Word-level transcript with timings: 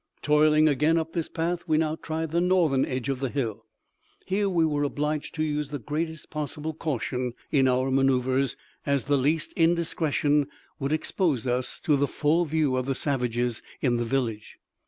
Toiling 0.23 0.67
again 0.67 0.97
up 0.97 1.13
this 1.13 1.29
path, 1.29 1.65
we 1.67 1.77
now 1.77 1.95
tried 1.95 2.31
the 2.31 2.41
northern 2.41 2.85
edge 2.85 3.07
of 3.07 3.19
the 3.19 3.29
hill. 3.29 3.67
Here 4.25 4.49
we 4.49 4.65
were 4.65 4.81
obliged 4.81 5.35
to 5.35 5.43
use 5.43 5.67
the 5.67 5.77
greatest 5.77 6.31
possible 6.31 6.73
caution 6.73 7.33
in 7.51 7.67
our 7.67 7.91
maneuvers, 7.91 8.57
as 8.83 9.03
the 9.03 9.15
least 9.15 9.53
indiscretion 9.53 10.47
would 10.79 10.91
expose 10.91 11.45
us 11.45 11.79
to 11.81 11.95
the 11.97 12.07
full 12.07 12.45
view 12.45 12.77
of 12.77 12.87
the 12.87 12.95
savages 12.95 13.61
in 13.79 13.97
the 13.97 14.03
village. 14.03 14.57